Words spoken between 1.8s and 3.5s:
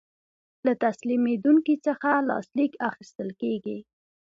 څخه لاسلیک اخیستل